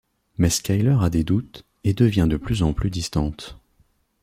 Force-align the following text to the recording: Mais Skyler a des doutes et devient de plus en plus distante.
Mais 0.39 0.49
Skyler 0.49 0.97
a 0.99 1.11
des 1.11 1.23
doutes 1.23 1.63
et 1.83 1.93
devient 1.93 2.25
de 2.27 2.37
plus 2.37 2.63
en 2.63 2.73
plus 2.73 2.89
distante. 2.89 3.59